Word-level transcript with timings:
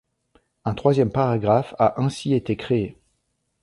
Un 0.65 0.73
troisième 0.73 1.11
paragraphe 1.11 1.75
a 1.77 2.01
ainsi 2.01 2.33
été 2.33 2.55
créé. 2.55 2.97